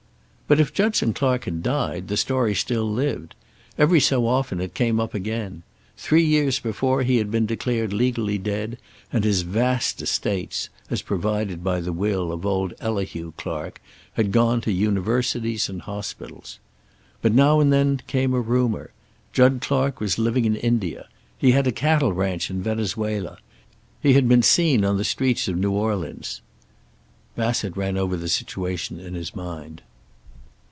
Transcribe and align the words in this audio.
But 0.51 0.59
if 0.59 0.73
Judson 0.73 1.13
Clark 1.13 1.45
had 1.45 1.63
died, 1.63 2.09
the 2.09 2.17
story 2.17 2.53
still 2.55 2.83
lived. 2.91 3.35
Every 3.77 4.01
so 4.01 4.27
often 4.27 4.59
it 4.59 4.73
came 4.73 4.99
up 4.99 5.13
again. 5.13 5.63
Three 5.95 6.25
years 6.25 6.59
before 6.59 7.03
he 7.03 7.19
had 7.19 7.31
been 7.31 7.45
declared 7.45 7.93
legally 7.93 8.37
dead, 8.37 8.77
and 9.13 9.23
his 9.23 9.43
vast 9.43 10.01
estates, 10.01 10.67
as 10.89 11.03
provided 11.03 11.63
by 11.63 11.79
the 11.79 11.93
will 11.93 12.33
of 12.33 12.45
old 12.45 12.73
Elihu 12.81 13.31
Clark, 13.37 13.81
had 14.15 14.33
gone 14.33 14.59
to 14.59 14.73
universities 14.73 15.69
and 15.69 15.83
hospitals. 15.83 16.59
But 17.21 17.31
now 17.31 17.61
and 17.61 17.71
then 17.71 18.01
came 18.05 18.33
a 18.33 18.41
rumor. 18.41 18.91
Jud 19.31 19.59
Clark 19.61 20.01
was 20.01 20.19
living 20.19 20.43
in 20.43 20.57
India; 20.57 21.07
he 21.37 21.51
had 21.51 21.65
a 21.65 21.71
cattle 21.71 22.11
ranch 22.11 22.49
in 22.49 22.61
Venezuela; 22.61 23.37
he 24.01 24.11
had 24.15 24.27
been 24.27 24.43
seen 24.43 24.83
on 24.83 24.97
the 24.97 25.05
streets 25.05 25.47
of 25.47 25.55
New 25.55 25.71
Orleans. 25.71 26.41
Bassett 27.37 27.77
ran 27.77 27.97
over 27.97 28.17
the 28.17 28.27
situation 28.27 28.99
in 28.99 29.13
his 29.13 29.33
mind. 29.33 29.81